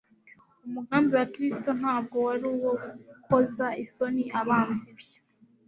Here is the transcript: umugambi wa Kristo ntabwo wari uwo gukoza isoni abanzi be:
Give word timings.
umugambi 0.67 1.11
wa 1.19 1.25
Kristo 1.33 1.69
ntabwo 1.79 2.15
wari 2.27 2.45
uwo 2.53 2.71
gukoza 3.11 3.67
isoni 3.83 4.23
abanzi 4.41 4.89
be: 4.97 5.07